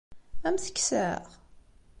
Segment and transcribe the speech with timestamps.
[0.47, 1.23] Ad am-t-kkseɣ?